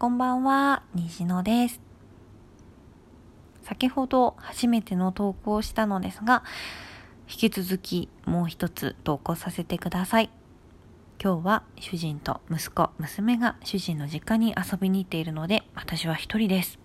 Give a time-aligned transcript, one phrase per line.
[0.00, 1.78] こんばんは、西野です。
[3.60, 6.42] 先ほど初めての投稿をしたのですが、
[7.30, 10.30] 引き続きもう一つ投稿させてください。
[11.22, 16.78] 今日は主人と息子、娘が主人の実家に遊びに行っているので、私は一人です。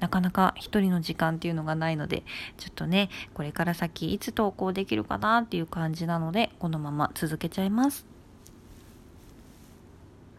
[0.00, 2.24] なかなか一人の時間っていうのがないので、
[2.56, 8.04] ちょっとね、これから先いつ投稿できるかなっていう感じなので、このまま続けちゃいます。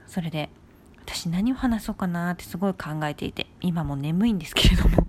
[0.08, 0.50] それで、
[1.12, 5.08] 私何を話そうかなってすごい考えていて今も眠いんですけれども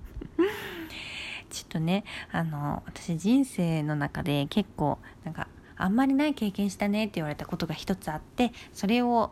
[1.50, 5.46] ちょっとねあの私人生の中で結構なんか
[5.76, 9.30] あんまりない経験したねって言われたことが一つあってそれを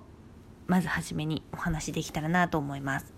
[0.66, 3.14] まず初めにお話できたらなと思います。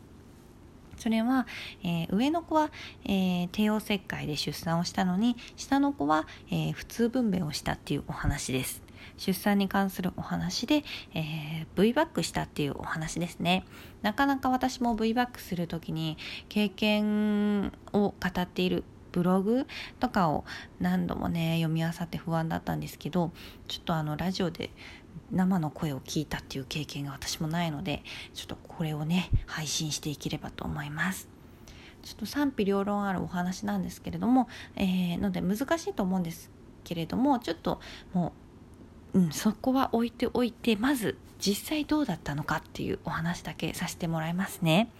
[0.96, 1.46] それは、
[1.82, 2.70] えー、上の子は、
[3.04, 8.82] えー、帝王切開で出産をしたのに下の子は、えー、普通分娩をしたっていうお話です。
[9.16, 13.64] 出産に関するお話で、えー、V バックしたっていうお話ですね。
[14.02, 16.16] なかなか私も V バックする時に
[16.48, 19.66] 経験を語っているブログ
[19.98, 20.44] とかを
[20.80, 23.32] 何度もね読み漁って不安だったんですけど
[23.68, 24.70] ちょっとあのラジオで
[25.32, 28.02] 生の声を聞いたっていう経験が私もないので
[28.34, 31.28] ちょっとこれをね配信していければと思います。
[32.02, 36.50] ちょっと賛否両論あるお話なんですけれども、えー、ので難しいと思うんです
[36.82, 37.78] けれどもちょっと
[38.14, 38.32] もう
[39.14, 44.90] うん、そこは置いておいてまず実際どうだったのかっていうお話だけさせてもらいますね。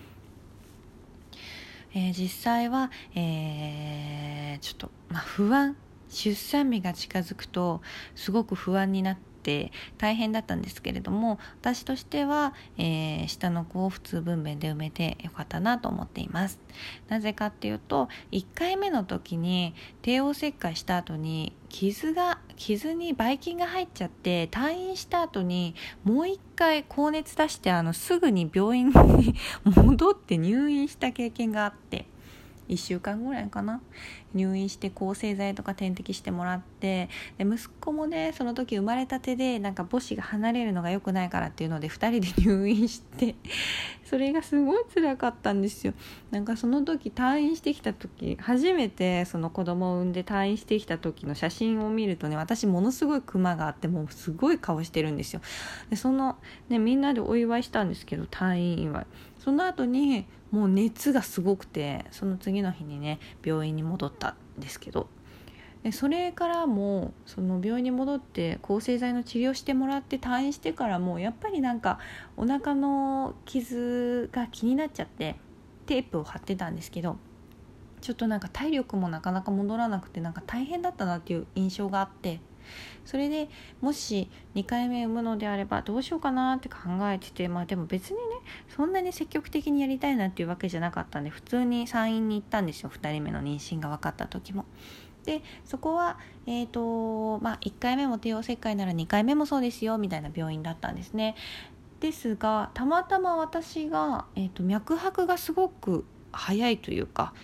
[1.92, 5.76] えー、実際は、えー、ちょっと、まあ、不安
[6.08, 7.82] 出産日が近づくと
[8.14, 16.60] すごく不安になってって大変だったんですけれども私としては、えー、下の子を普通分娩で埋めてよかったなと思っています。
[17.08, 25.74] なぜかっていうと1回目の時に帝王切開した後に傷が傷にばい菌が入っちゃって退院した後に
[26.04, 32.06] もう一回高熱出してあのすぐに病院に 戻って入院した経験があって
[32.70, 33.80] 1週間ぐらいかな。
[34.34, 37.08] 入院して抗生剤とか点滴してもらって
[37.38, 43.34] で息子もねその時生まれたてでなんか母子が離れるのが良くないからっていうので2人で入院して
[44.04, 45.94] それがすごい辛かったんですよ。
[46.30, 55.40] なんかその時退院してきた時初めてその子供を産んで退院してきた時の写真を見るとね私ものすごいクマがあってもうすごい顔してるんですよ。
[55.90, 56.36] でその
[56.68, 59.06] ねみんなでお祝いしたんですけど退院祝い。
[59.40, 65.08] その後にもう熱がすごくてその次の日にね病院に戻ったんですけど。
[65.82, 71.98] でそれからもその病院に戻って抗生剤の治療してもらって退院してからもやっぱりなんか
[72.36, 75.36] お腹の傷が気になっちゃって
[75.86, 77.16] テープを貼ってたんですけど
[78.02, 82.40] ちょっとなんか体力もなかなか戻らなくてなんか大変だったなっていう印象があって。
[83.04, 83.48] それで
[83.80, 86.76] もし2回目産むのであればどうしようかなって考
[87.10, 88.22] えててまあでも別にね
[88.68, 94.64] そんなに積極的にやりたいなっていうわけじゃなかったんで普通に産院に行ったんですよ2人目の妊娠が分かった時も。
[95.24, 101.36] でそこは、えーとまあ、1回目も帝王切開なら2回目もそうですよみたいな病院だったんですね。
[102.00, 107.34] ですがたまたま私が、えーと脈拍がすごく速いというか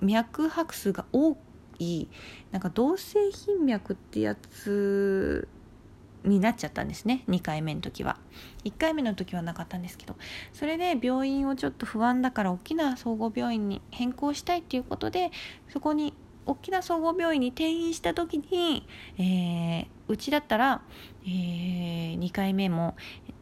[0.00, 1.38] 脈拍数が多く
[1.84, 2.08] い
[2.52, 5.48] なんか同性頻脈ってやつ
[6.24, 8.18] になっちゃったんですね2回目の時は。
[8.64, 10.16] 1回目の時はなかったんですけど。
[10.52, 15.30] それで病院をちょっと不安だから大きな総合病院に変更したいっていうことで
[15.68, 16.14] そこに
[16.46, 18.86] 大きな総合病院に転院した時に、
[19.18, 20.82] えー、うちだったら、
[21.24, 22.96] えー、2回目も、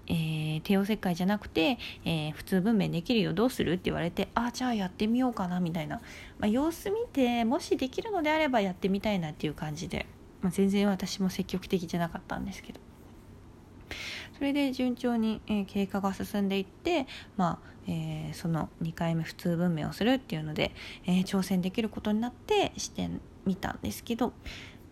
[0.08, 5.96] えー、帝王切開じゃなくて、えー、普通分娩できるよどうするって言われてあじゃあやってみようかなみたいな、
[6.38, 10.06] まあ、様子見てもしできるのであればやってみたいなっていう感じで、
[10.40, 12.80] まあ、全然私も積極的じゃなかったんですけど。
[14.36, 20.72] それで順調に、えー、経過が進んでいって、まあえー、その2回目普通分娩をするっていうので、
[21.06, 23.10] えー、挑戦できることになってして
[23.46, 24.32] みたんですけど、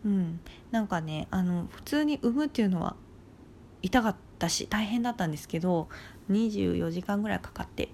[0.04, 0.40] うん、
[0.72, 2.96] なんかねあの普通に産むっていうのは
[3.82, 4.25] 痛かった。
[4.36, 5.88] ったし大変だったんですけど
[6.30, 7.88] 24時間ぐらいかかって。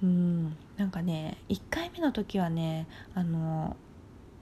[0.00, 3.76] うんなんかね1回目の時はねあの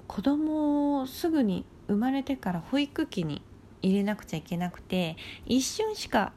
[0.07, 3.41] 子供をすぐに生まれてから保育器に
[3.81, 6.33] 入れなくちゃいけなくて一瞬しか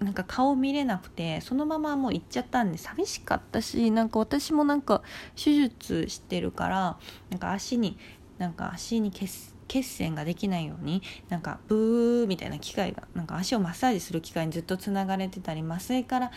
[0.00, 5.02] なんか顔見れなくてそのままもう行っちゃったんで寂しかったしなんか私もなんか
[5.36, 6.98] 手術してるから
[7.30, 7.96] なんか足に
[8.38, 16.32] なんか足に血血栓ができないようになんかブーみたいな機械がなんか足をマッサージする機械にずっとつながれてたり麻酔から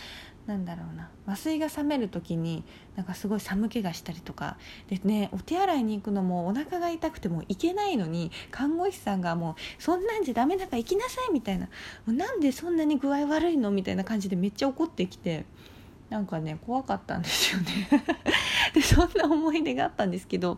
[0.48, 2.63] なんだろうな麻酔が冷める時に
[2.95, 4.57] なんかすごい寒気がしたりとか
[4.89, 11.72] でねお手洗いに行くのもお腹が痛くても行けないのに看護師さんがもうそんなんじゃダメだから行きなさいみたいなも
[12.07, 13.72] うなんでそんなに具合悪いの？
[13.72, 15.45] みたいな感じでめっちゃ怒ってきて
[16.11, 17.87] なんかね怖かったんですよね。
[18.75, 20.57] でそんな思い出があったんですけど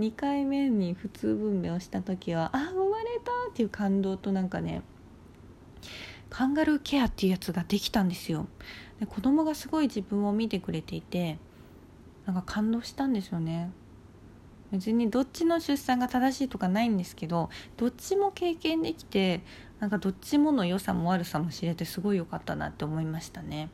[0.00, 4.82] 2回目に普通分娩をした時はあ生まれたっていう感動となんかね
[6.30, 8.48] カンガルーケアっていうやつができたんですよ。
[8.98, 11.38] で子供がすごい自分を見てくれていて
[12.26, 13.70] なんか感動したんですよね。
[14.72, 19.42] 別にどっちの出産が正しいとかないんですけどどっちも経験できて
[19.78, 23.70] なんかどっちもの良さも悪さも知れてすごい良かったなって思いましたね。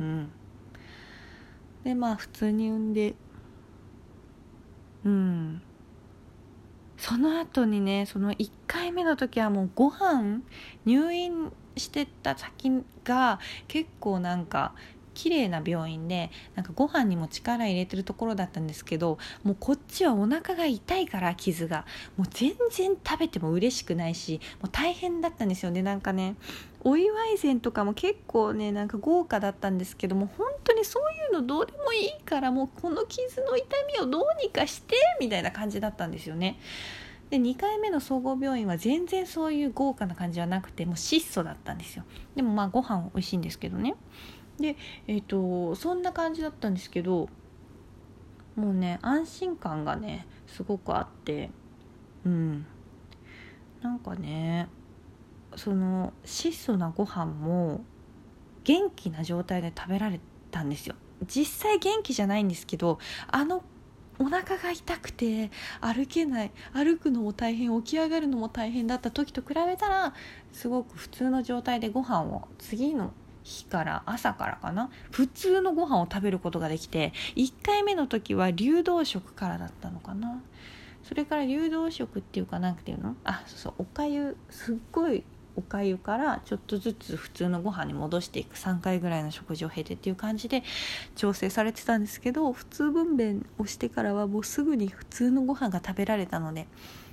[0.00, 0.30] うん。
[1.84, 3.14] でまあ普通に産んで。
[5.04, 5.62] うん。
[6.96, 10.40] その後にねその1回目の時はもうご飯
[10.86, 14.74] 入院してた先が結構なんか
[15.12, 21.86] 綺麗な病院でなんかご飯にも力入れてるところだったんですけどもうこっちはお腹が痛いから傷が。
[22.16, 26.36] もう全然食べても嬉しくないしもう大変だったんですよねなんかね。
[26.84, 36.58] お祝い膳とかも結構ねなんか豪華だったんですけども本当にそういうのどうでもいいからもうこの傷の痛みをどうにかしてみたいな感じだったんですよね。
[37.30, 42.04] で2回目の総合病院は全然そういう豪華な感じはなくてもう質素だったんですよ。
[42.36, 43.94] でもまあご飯美味しいんですけどね。
[44.60, 44.76] で
[45.06, 47.30] えっ、ー、とそんな感じだったんですけど
[48.56, 51.50] もうね安心感がねすごくあって
[52.26, 52.66] うん。
[53.80, 54.68] なんかね
[55.56, 57.84] その質素なご飯も
[58.64, 60.20] 元気な状態で食べられ
[60.50, 60.94] たんですよ。
[61.26, 62.98] 実際元気じゃないんですけど
[63.28, 63.62] あの
[64.18, 70.14] お腹が痛くて歩けない歩くのも大変起き上がるのも大変だった時と比べたら
[70.52, 73.12] すごく普通の状態でご飯を次の
[73.42, 80.42] 日から朝からかな普通のご飯を食べることができて1回目の時は流動食からだったのかな。
[81.02, 83.14] それから流動食っていうか何ていうの？
[83.24, 85.22] あそうそうおかゆすっごい
[85.56, 88.56] おかゆからちょっとずつ普通のご飯に戻していく。
[88.56, 90.62] 3回ぐらいの食事を経てっていう感じで
[91.14, 96.66] 調整されてたんですけど普通分娩をしてからはもうすぐに普通のご飯が食べられたので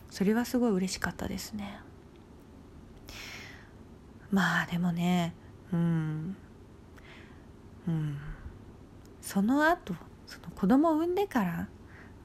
[0.09, 1.79] それはすごい嬉しかったですね。
[4.31, 5.33] まあでもね
[5.73, 6.35] うん。
[7.87, 8.17] うん。
[9.21, 9.93] その後
[10.25, 11.67] その子供を産んでから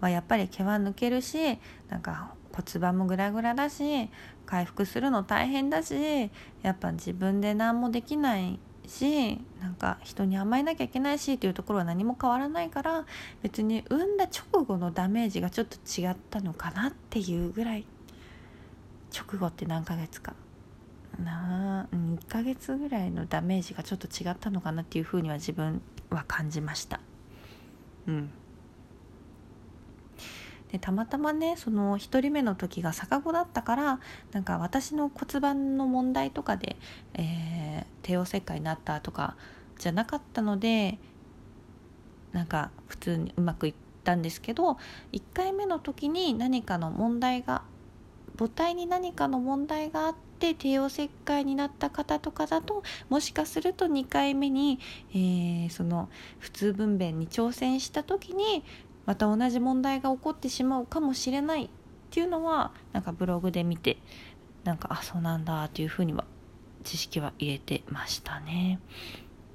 [0.00, 1.58] はやっぱり毛は抜けるし
[1.88, 4.08] なんか骨盤もグラグラだし
[4.46, 6.30] 回復するの大変だし
[6.62, 13.04] やっぱ自分で何もできないしなんか人に甘えなきゃいけないしっていうところは何も変わらないから
[13.42, 17.84] 別に産んだ直後のダメージがちょっと違ったのかなっていうぐらい。
[19.16, 20.34] 直後って何ヶ月か。
[21.22, 25.80] な1ヶ月ぐらいのダメージがちょっと違ったのかなっていうふうには自分
[26.10, 27.00] は感じました。
[28.06, 28.30] うん。
[30.72, 34.00] でたまたまねその1人目の時が逆子だったから
[34.32, 36.76] なんか私の骨盤の問題とかで、
[37.14, 39.36] えー、帝王切開になったとか
[39.78, 40.98] じゃなかったので
[42.32, 43.74] なんか普通にうまくいっ
[44.04, 44.78] たんですけど
[45.12, 47.62] 1回目の時に何かの問題が
[48.38, 54.78] 母体に何かの問題があって帝王切開になった方とかだともしかすると2回目に、
[55.12, 58.62] えー、その普通分娩に挑戦した時に
[59.06, 61.68] また同じ問題が起こってしまうかもしれないっ
[62.10, 63.98] ていうのはなんかブログで見て
[64.64, 66.24] なんかあそうなんだっていうふうには
[66.84, 68.80] 知識は入れてましたね。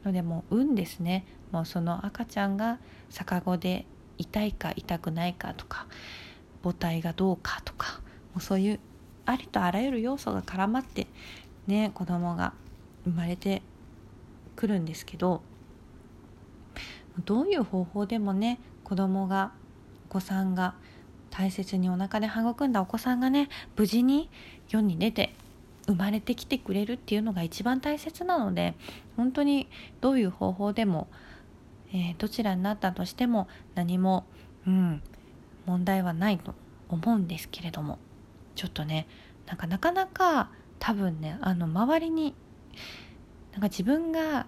[0.03, 3.85] のでもう運ですねもうその赤ちゃんが逆子で
[4.17, 5.85] 痛いか痛くないかとか
[6.63, 8.01] 母体がどうかとか
[8.33, 8.79] もうそういう
[9.25, 11.07] ありとあらゆる要素が絡まって
[11.67, 12.53] ね子供が
[13.03, 13.61] 生まれて
[14.55, 15.41] くるんですけど
[17.25, 18.59] どういう方法でもね
[18.91, 19.53] 子供が
[20.09, 20.75] お子さんが
[21.29, 24.29] 大切にお腹で育んだお子さんがね無事に
[24.67, 25.33] 世に出て
[25.87, 28.73] 生まれてきてくれるっていうのが一番大切なので
[29.15, 29.69] 本当に
[30.01, 31.07] どういう方法でも、
[31.93, 34.25] えー、どちらになったとしても何も、
[34.67, 35.01] うん、
[35.65, 36.53] 問題はないと
[36.89, 37.97] 思うんですけれども
[38.55, 39.07] ちょっとね
[39.45, 42.35] なんかなかなか多分ねあの周りに
[43.53, 44.47] なんか自分が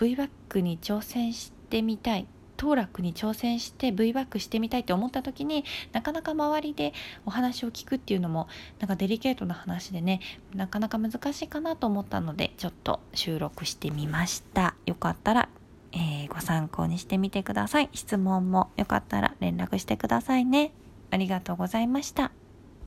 [0.00, 6.92] V バックに挑戦してみたい当落に挑戦して V バックしてみたいって思った時になかなか周りで
[7.26, 10.20] お話を聞くっていうのもなんかデリケートな話でね
[10.54, 14.74] なかなか難しいかなと思ったのでちょっと収録してみました。
[14.86, 15.48] よかったら、
[15.92, 17.88] えー、ご参考にしてみてください。
[17.92, 20.72] 質問もよかったら連絡してくださいね。
[21.10, 22.32] ありがとうございました。